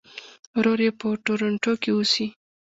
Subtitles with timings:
[0.57, 2.25] ورور یې په ټورنټو کې اوسي.